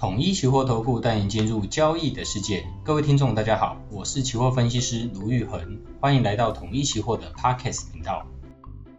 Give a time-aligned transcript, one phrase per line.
[0.00, 2.64] 统一期货投顾带您进入交易的世界。
[2.82, 5.60] 各位听众，大家好，我是期货分析师卢玉恒，
[6.00, 8.24] 欢迎来到统一期货的 Podcast 频道。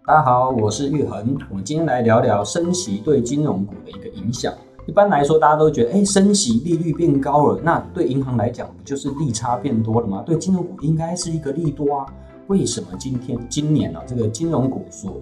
[0.06, 1.36] 大家好，我是玉恒。
[1.50, 4.54] 我们今天来聊聊升息对金融股的一个影响。
[4.86, 10.22] 一般来说，大家都觉得，哎，升息利率变高了，那对银行来讲不就是利差变多了吗？
[10.24, 12.06] 对金融股应该是一个利多啊。
[12.46, 15.20] 为什么今天今年呢、啊，这个金融股所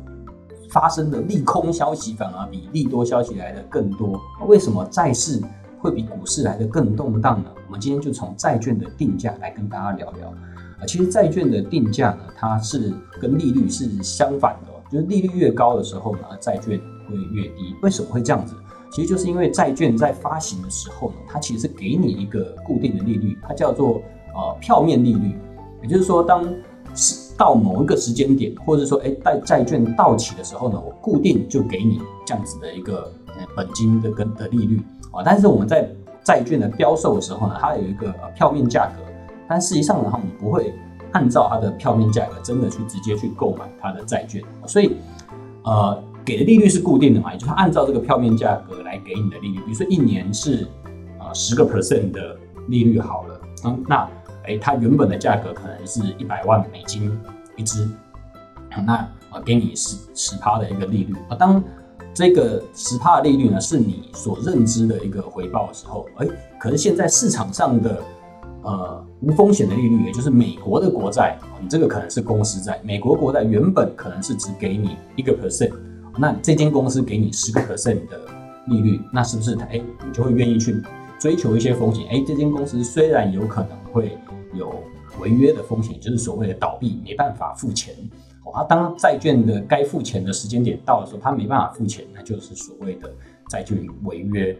[0.69, 4.19] 发生的利空消息反而比利多消息来的更多？
[4.45, 5.41] 为什么债市？
[5.79, 7.49] 会比股市来得更动荡呢？
[7.67, 10.85] 我们今天就从债券的定价来跟大家聊聊啊。
[10.87, 17.75] 其实债券的定价呢，它是跟利率是相反的，就是利率越高的时候呢，债券会越低。
[17.81, 18.55] 为什么会这样子？
[18.91, 24.01] 其实就是因为债券在发行的时候呢，它其实是给你一个固定的利率，它叫做
[24.33, 25.37] 呃票面利率。
[25.81, 26.43] 也就是说，当
[26.95, 33.09] 是到某一个时间点，或者说哎债债券到期的时候呢，我固定就给你这样子的一个
[33.55, 34.81] 本金的跟的利率。
[35.25, 35.87] 但是我们在
[36.23, 39.01] 债券的标售的时候呢，它有一个票面价格，
[39.47, 40.73] 但实际上呢，我们不会
[41.11, 44.97] 按照它的票面价格真的去直接去购买它的债券，所以
[45.63, 50.67] 呃，给的利率是固定的嘛，也就是按照这个票面价格来给你的利率，比如说一年是
[51.19, 54.07] 呃十个 percent 的利率好了，嗯，那
[54.45, 57.11] 哎，它原本的价格可能是一百万美金
[57.55, 57.89] 一支，
[58.85, 58.93] 那
[59.31, 61.63] 啊给你十十趴的一个利率啊，当。
[62.19, 66.27] 这个十趴的利率呢，是你所认知的一个回报的时候，哎，
[66.59, 68.03] 可是现在市场上的
[68.61, 75.71] 呃无风险的利率，也就是美国的国债，你这个可能是公司债，美国国债原本可能是只给你一个 percent，
[76.17, 78.19] 那这间公司给你十个 percent 的
[78.67, 80.75] 利率，那是不是哎，你就会愿意去
[81.17, 82.05] 追求一些风险？
[82.11, 84.17] 哎，这间公司虽然有可能会
[84.53, 84.75] 有
[85.21, 87.95] 违约的风险，就是所谓的倒闭，没办法付钱。
[88.51, 93.11] 啊，当债券的该付钱的时间点到的时候，他没办法付钱，那就是所谓的
[93.49, 94.55] 债券违约。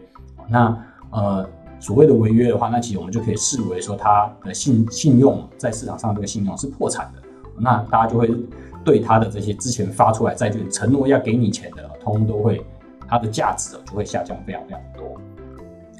[0.48, 0.76] 那
[1.10, 7.22] 呃，所谓的违约的话，那其实我们就可以视为说，他的信信用在市场上这个信用是破产的。
[7.58, 8.30] 那大家就会
[8.84, 12.64] 对他的这些之前发出来债券承诺要给你钱的，通通都会
[13.08, 15.20] 它的价值就会下降非常非常多。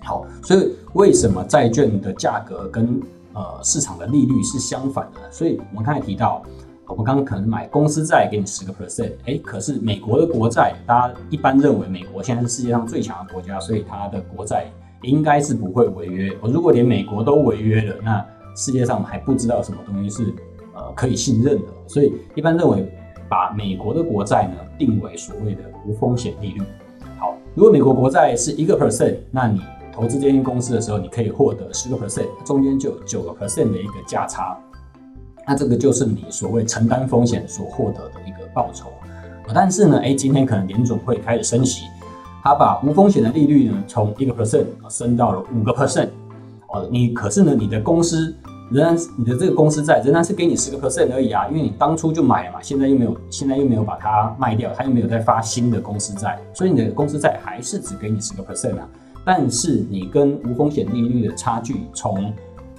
[0.03, 3.01] 好，所以为什么债券的价格跟
[3.35, 5.27] 呃市场的利率是相反的呢？
[5.31, 6.43] 所以我们刚才提到。
[6.91, 14.67] 我们刚刚可能买公司债给你十个 percent，哎，可是美国的国债，大家一般认为美国现在是世界上最强的国家，所以它的国债
[15.03, 16.37] 应该是不会违约。
[16.41, 20.35] 我如果连美国都违约了，那世界上还不知道什么东西是
[20.75, 21.67] 呃可以信任的。
[21.87, 22.93] 所以一般认为
[23.29, 26.61] 把美国的国债呢定为所谓的无风险利率。
[27.21, 29.61] 好，如果美国国债是一个 percent，那你
[29.93, 34.59] 投资这间公司的时候，你可以获得十个 percent，中间就有九个 percent 的一个价差。
[35.51, 38.87] 那这个就是你所谓承担风险所获得的一个报酬，
[39.53, 41.87] 但是呢，哎，今天可能联总会开始升息，
[42.41, 46.07] 他把无风险的利率呢从一个 percent 升到了五个 percent，
[46.69, 48.33] 哦，你可是呢，你的公司
[48.71, 58.89] 仍然你的这个公司债仍然是给你十个 percent 而已啊，因为你当初就买了嘛，现在又没有，现在又没有把它卖掉，他又没有再发新的公司债，所以你的公司债还是只给你十个 percent 啊，
[59.25, 62.33] 但是你跟无风险利率的差距从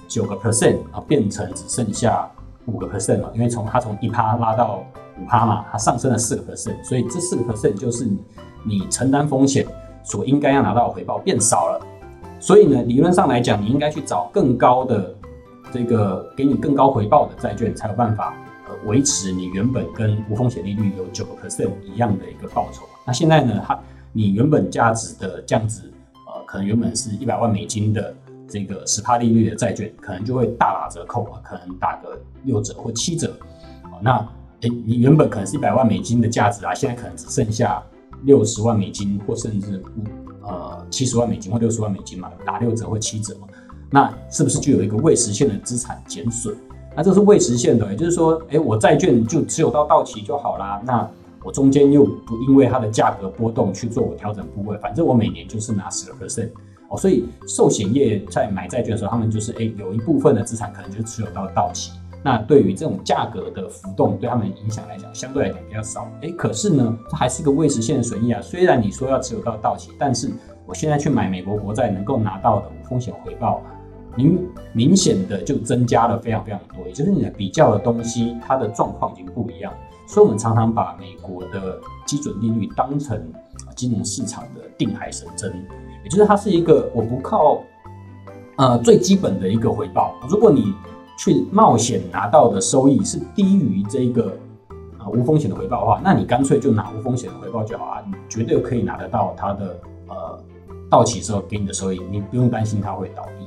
[0.08, 2.26] 九个 percent 啊变成只剩下。
[2.66, 4.84] 五个 percent 嘛，因为从它从一趴拉到
[5.20, 8.18] 五趴嘛，它上升了四个 percent，所以这四个 percent 就是你，
[8.64, 9.66] 你承担风险
[10.04, 11.80] 所应该要拿到的回报变少了，
[12.38, 15.14] 所以呢，理论上来讲，你应该去找更高的
[15.72, 18.34] 这个给你更高回报的债券，才有办法
[18.68, 22.84] 呃维持你原本跟无风险利率有九个 percent 一样的一个报酬。
[23.04, 23.78] 那现在呢，它
[24.12, 25.92] 你原本价值的这样子，
[26.26, 28.14] 呃，可能原本是一百万美金的。
[28.52, 33.34] 这个十趴利率的债券可能就会大打折扣啊，可能打个六折或七折。
[34.02, 34.18] 那
[34.60, 37.82] 诶，你原本可能是一百万美金的价值啊，现在可能只剩下
[38.24, 43.48] 六十万美金，或甚至五呃七十万美金或六十万美金嘛，打六折或七折嘛。
[43.90, 46.54] 那是不是就有一个未实现的资产减损？
[46.94, 50.82] 那这是未实现的，也就是说，诶，我债券就持有到到期就好啦。
[50.84, 51.08] 那
[51.42, 56.50] 我中间又不因为它的价格波动去做我调整部位，反正我每年就是拿十个 percent。
[56.96, 61.92] 所以寿险业在买债券的时候，他们就是诶有一部分的资产可能就持有到到期。
[62.24, 66.08] 那对于这种价格的浮动，对他们影响来讲，相对来讲比较少。
[66.20, 68.40] 诶，可是呢，这还是个未实现的损益啊。
[68.40, 70.30] 虽然你说要持有到到期，但是
[70.64, 73.60] 我现在去买美国国债，能够拿到的风险回报，
[74.14, 74.38] 明
[74.72, 76.86] 明显的就增加了非常非常多。
[76.86, 79.72] 也就是你的比较的东西，它的状况已经不一样。
[80.06, 83.20] 所以，我们常常把美国的基准利率当成
[83.74, 85.52] 金融市场的定海神针。
[86.04, 87.62] 也就是它是一个我不靠，
[88.56, 90.14] 呃最基本的一个回报。
[90.28, 90.74] 如果你
[91.16, 94.36] 去冒险拿到的收益是低于这个
[94.98, 100.38] 啊、无风险的回报的话，那你干脆就拿无风险的回报就好啊，你绝对可以拿得到它的呃
[100.88, 103.46] 到期时候给你的收益，你不用担心它会倒闭。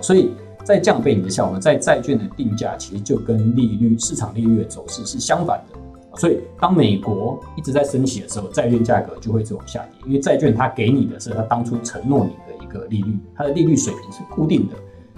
[0.00, 0.30] 所以
[0.64, 5.75] 在这样背景之下，我们在债券的定价其实就跟利率市场利率的走势是相反的。
[6.16, 14.74] 所以当美国一直在升息的时候，债券价格就会一直往下跌，因为债券它给你的是它当初承诺你的一个利率，它的利率水平是固定的。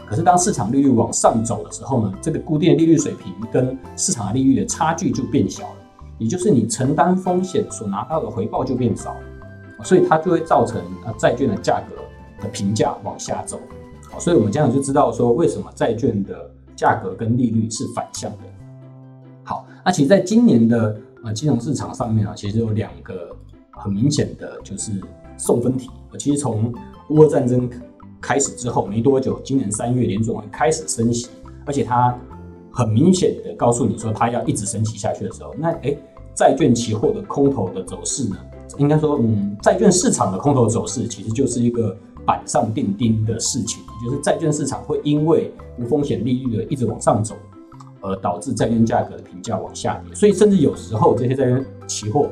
[0.06, 5.76] 可是当市场利率往上走的时候呢，这个固定的利率水平跟市场利率的差距就变小了，
[6.18, 9.14] 也就是你承担风险所拿到的回报就变少，
[9.84, 11.94] 所以它就会造成啊债券的价格
[12.42, 13.60] 的评价往下走。
[14.18, 18.38] 所以我们这样就知道说为什么债券的价格跟利率是反向的。
[19.88, 20.94] 那其实在今年的
[21.24, 23.34] 呃金融市场上面啊，其实有两个
[23.70, 24.92] 很明显的就是
[25.38, 25.88] 送分题。
[26.18, 26.70] 其实从
[27.08, 27.66] 乌俄战争
[28.20, 31.28] 开始之后没多久，今年三月联准会开始升息，
[31.64, 32.14] 而且它
[32.70, 35.98] 很明显的告诉你说它要一直升息下去的时候，那诶
[36.34, 38.36] 债券期货的空头的走势呢？
[38.76, 41.96] 应该说，嗯，债券市场的空头走势其实就是一个
[42.26, 47.34] 板上钉钉的事情，就是债券市场会因为无风险利率的一直往上走，
[48.00, 52.30] 而导致债券价格的评价往下跌，所以甚至有时候这些债券期货。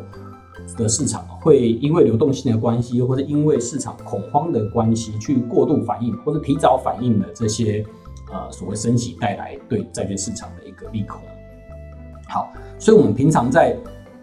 [0.76, 7.84] 的市场会因为流动性的关系，或者因为市场恐慌的关系，去过度反应或者提早反应的这些
[8.32, 11.20] 呃所谓升息带来对债券市场的一个利空。
[12.26, 13.76] 好，所以我们平常在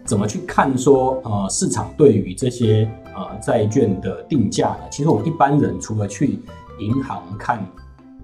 [0.04, 2.86] 怎么去看说呃市场对于这些
[3.16, 4.80] 呃债券的定价呢？
[4.90, 6.40] 其实我们一般人除了去
[6.78, 7.64] 银行看，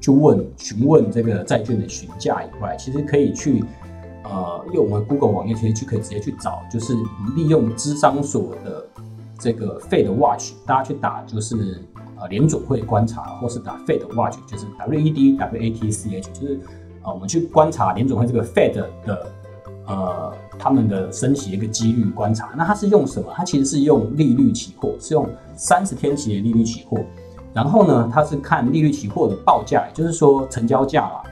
[0.00, 3.64] 去问询问这个债券的询价以外，其实可以去。
[4.22, 6.94] 呃，用我们 Google 网页其实就可以直接去找，就是
[7.34, 8.86] 利用资商所的
[9.40, 11.82] 这个 Fed Watch，大家去打就是
[12.16, 16.60] 呃联准会观察，或是打 Fed Watch，就是 W E D W A T C H，就是
[17.02, 18.74] 呃我们去观察联准会这个 Fed
[19.04, 19.32] 的
[19.86, 22.50] 呃他们的升息的一个几率观察。
[22.56, 23.32] 那它是用什么？
[23.34, 26.98] 它其实是用利率期货，是用三十天期的利率期货。
[27.52, 31.22] 然后呢，它是看利率期货的报价，也就是说成交价啦。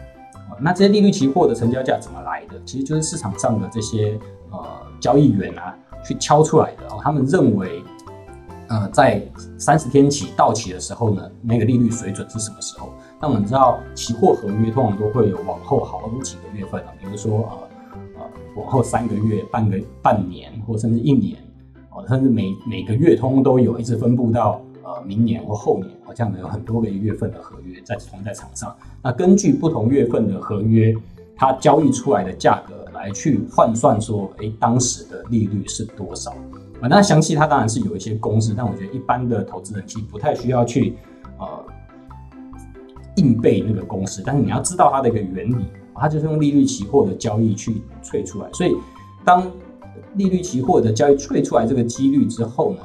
[0.61, 2.61] 那这些利率期货的成交价怎么来的？
[2.65, 4.19] 其实就是市场上的这些
[4.51, 4.59] 呃
[4.99, 5.73] 交易员啊
[6.05, 6.89] 去敲出来的。
[6.89, 7.81] 哦，他们认为，
[8.67, 9.23] 呃，在
[9.57, 12.89] 三十天起到期的时候呢，那个利率水准是什么时候？
[13.21, 17.59] 那我们知道，期货合约通常都会有往后好几个月份啊，比如说呃
[18.19, 18.23] 呃
[18.57, 21.39] 往后三个月、半个半年，或甚至一年，
[21.91, 24.61] 哦，甚至每每个月通都有，一直分布到。
[24.89, 28.75] 呃，明年或后年，好像有很多个月份的合约在放在场上。
[29.03, 30.97] 那根据不同月份的合约，
[31.37, 36.31] 它交易出来的价格来去换算说，哎，当时的利率是多少？
[36.81, 40.97] 啊，那详细它当然是有一些公式，但我觉得一般的投资人其实不太需要去
[41.39, 41.47] 呃
[43.17, 44.23] 硬背那个公式。
[44.25, 48.49] 但是你要知道它的一个原理，它就是用利率期货的交易去萃出来。
[48.55, 48.75] 所以
[49.23, 49.47] 当
[50.15, 52.81] 利率期货的交易萃出来这个几率之后呢，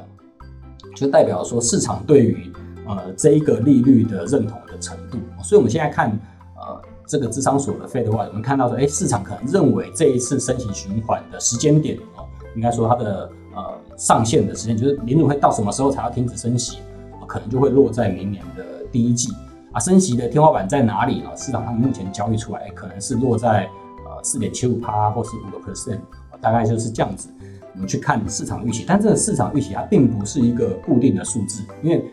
[0.94, 2.52] 就代表说市场对于
[2.86, 6.10] 呃这一个利率的认同的程度，所以我们现在看
[6.56, 12.24] 呃这个智商所的 Fed Watch，我们看到说，哎，市场可能认为这一次升息循环的时间点哦，
[12.54, 16.78] 应该说它的呃上限的时间，就是联准会到什么时候才要停止升息，
[17.26, 19.32] 可能就会落在明年的第一季
[19.72, 19.80] 啊。
[19.80, 21.30] 升息的天花板在哪里呢？
[21.36, 23.68] 市场上目前交易出来，可能是落在
[24.06, 25.98] 呃四点七五趴或是五个 percent，
[26.40, 27.28] 大概就是这样子。
[27.74, 32.04] 我们去看市场预期，但这个市场预期它并不是一个固定的数字，因为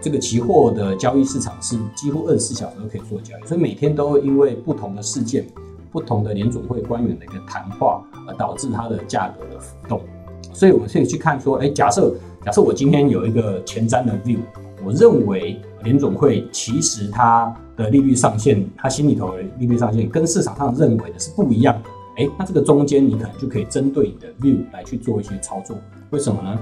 [0.00, 5.44] 这个期货的交易市场是几乎二十四小时都可以做交易，所以每天都会因为不同的事件、
[5.90, 10.00] 不同的联总会官员的一个谈话而导致它的价格的浮动。
[10.52, 14.38] 所以我们可以去看说，哎，假设假设我今天有一个前瞻的 view，
[14.84, 21.90] 我认为联总会其实它的利率上限，它心里头的利率上限跟市场上认为的是不一样的。
[22.18, 25.76] 哎，那这个中间你可能就可以针对你的 view 来去做一些操作，
[26.10, 26.58] 为什么呢？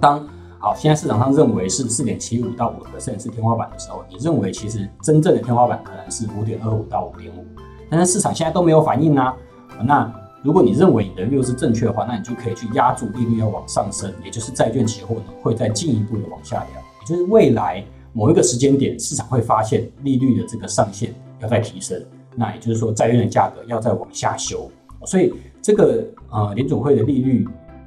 [0.00, 0.24] 当
[0.60, 7.44] 好，现在市场上认为是四点七五到五个百分点是天花板的时候，你认为其实真正的天花板可能是五点二五到五点五，
[7.90, 9.36] 但是市场现在都没有反应啊。
[9.84, 10.08] 那
[10.44, 22.00] 如果你认为你的 view 是正确的话，那你就可以去压住利率要往上升，也就是债券期货呢会再进一步的往下掉，也就是未来某一个时间点，市场会发现利率的这个上限要再提升。
[22.34, 24.70] 那也就是说，债券的价格要再往下修，
[25.04, 27.46] 所以这个呃联准会的利率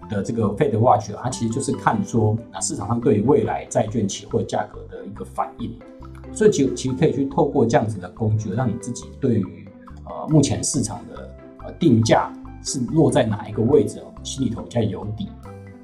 [0.10, 5.76] 的这个 Fed Watch 它其实就是看说啊市场上对于未来债券期货价格的一个反应，
[6.32, 9.68] 所以其其实可以去透过这样子的工具，让你自己对于
[10.06, 12.32] 呃目前市场的呃定价
[12.64, 15.28] 是落在哪一个位置，心里头比较有底。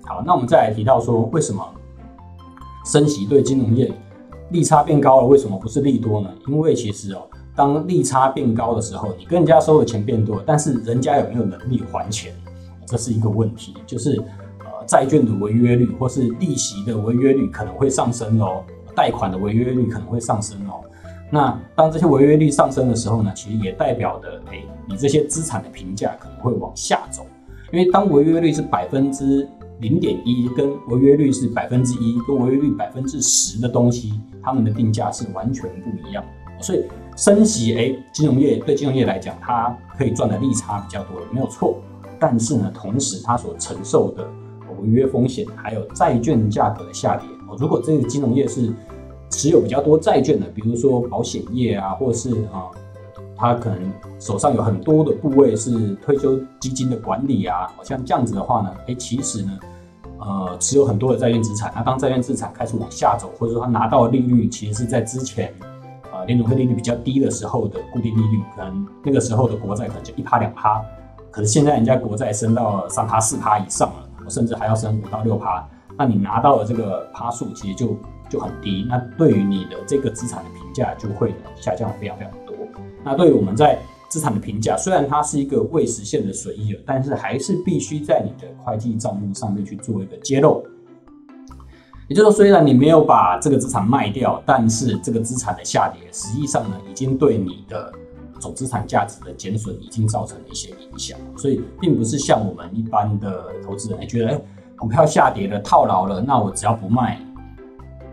[0.06, 1.68] 好，那我们再来提到说，为什么
[2.86, 3.92] 升息对金融业
[4.52, 5.28] 利差变高了？
[5.28, 6.30] 为什么不是利多呢？
[6.48, 7.28] 因为其实哦。
[7.56, 12.34] 当利差变高的时候，你跟人家收的钱变多，但是人家有没有能力还钱，
[12.86, 13.76] 这是一个问题。
[13.86, 14.16] 就是
[14.60, 18.64] 呃，债券的违约率或是利息的违约率可能会上升哦。
[18.96, 20.82] 贷款的违约率可能会上升哦。
[21.30, 27.26] 那当这些违约率上升的时候呢，其实也代表的，哎，你这些资产的评价可能会往下走。
[27.72, 29.48] 因为当违约率是百分之
[29.80, 36.22] 零点一，跟违约率是百分之一，跟违约率百分之十的东西，他们的定价是完全不一样。
[36.60, 36.84] 所以
[37.16, 41.78] 升息，哎，金融业对金融业来讲，它可以赚的利差比较多，没有错。
[42.20, 44.24] 但是呢，同时它所承受的
[44.80, 48.72] 违约风险，还有债券价格的下跌，哦，如果这个金融业是
[49.30, 52.70] 持有比较多债券的，比如说保险业啊，或者是啊，
[53.36, 59.60] 他可能手上有很多的部位是退休基金的管理啊，好像这样子的话呢，哎，其实呢，
[60.20, 65.52] 呃，持有很多的债券资产，那当债券资产开始往下走，或者说他拿到的利率其实是在之前
[66.22, 70.82] 呃联准会利率比较低的时候的固定利率，可能那个时候的国债可能就一趴两趴，
[71.32, 77.98] 可是现在人家国债升到三趴四趴以上了，甚至还要升五到六趴，那你拿到的这个趴数其实就。
[78.32, 82.56] 就很低，那对于你的这个资产的评价就会下降非常非常多。
[83.04, 90.66] 那对于我们在资产的评价，虽然它是一个未实现的损益了，但是还是必须在你的会计账目上面去做一个揭露。
[92.12, 97.90] 也就是说，虽然你没有把这个资产卖掉，但是这个资产的下跌，实际上呢，已经对你的
[98.38, 101.18] 总资产价值的减损已经造成了一些影响。
[101.38, 104.42] 所以，并不是像我们一般的投资人，觉得哎，
[104.76, 107.18] 股票下跌了，套牢了，那我只要不卖。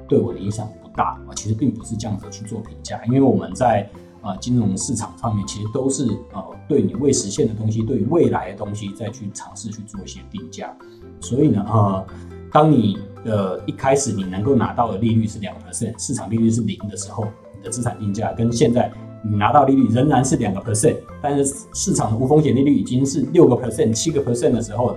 [0.08, 3.90] 对我的影响不大啊，其实并不是这样子去做评价，因为我们在
[4.22, 10.72] 呃金融市场上面，其实都是呃对你未实现的东西，对未来的东西再去尝试去做一些定价。
[11.20, 12.06] 所以呢，呃，
[12.52, 17.26] 当你的一开始你能够拿到的利率是两个 percent，市场利率是零的时候，
[17.56, 18.90] 你的资产定价跟现在
[19.22, 24.96] 你拿到利率仍然是两个 percent，但是市场的无风险利率已经是六个 percent、七个 percent 的时候。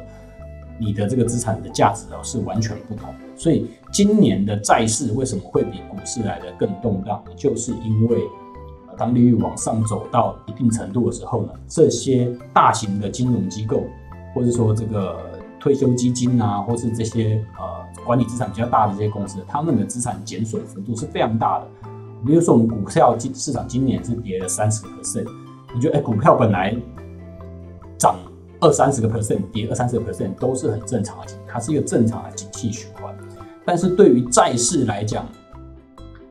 [0.83, 7.23] 你的这个资产的价值哦是完全不同，所以今年的债市为什么会比股市来的更动荡？
[7.35, 8.23] 就是因为
[8.97, 13.83] 当利率往上走到一定程度的时候呢，这些大型的金融机构，
[14.33, 15.19] 或者说这个
[15.61, 21.67] 退休基金啊，或是这些呃管理资产比较大的这些公司，他们的资产减损幅度是非常大的。
[22.25, 25.27] 比如说我们股票今市场今年是跌了三十个 percent，
[25.73, 26.75] 你觉得哎股票本来
[27.97, 28.15] 涨？
[28.63, 33.11] 二三十个 percent 跌，二三十个 percent 都是很正常的，它是一个正常的景气循环。
[33.65, 35.27] 但是对于债市来讲，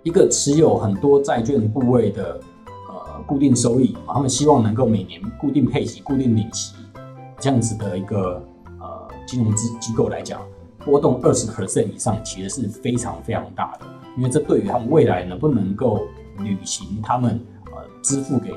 [0.05, 2.41] 一个持有很多债券部位的
[2.89, 6.77] 呃固定收益，他们希望能够每年固定配息、固定领息
[7.41, 8.41] 这样子的一个
[9.31, 10.43] 金融机机构来讲，
[10.85, 16.01] 波动二十 percent 以上其实是非常非常大的，因为这对于他们未来能不能够
[16.39, 18.53] 履行他们呃支付给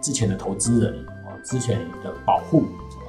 [0.00, 2.62] 之前的投资人呃之前的保护。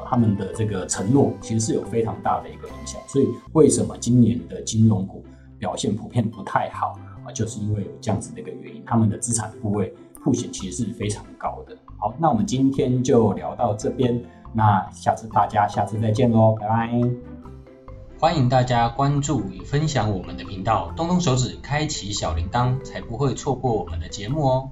[0.07, 5.24] 他们的这个承诺其实是有非常大的一个影响，所以为什么今年的金融股
[5.57, 6.93] 表现普遍不太好
[7.25, 7.31] 啊？
[7.33, 9.91] 就是因为有这样子的一个原因，他们的资产部位
[10.24, 11.75] 风险其实是非常高的。
[11.97, 14.24] 好，那我们今天就聊到这边，
[14.57, 16.89] 那下次大家下次再见喽，拜拜！
[18.17, 24.71] 欢迎大家关注与分享我们的频道，动动手指开启小铃铛，才不会错过我们的节目哦。